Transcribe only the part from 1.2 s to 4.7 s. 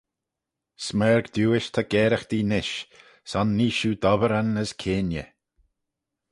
diuish ta garaghtee nish: son nee shiu dobberan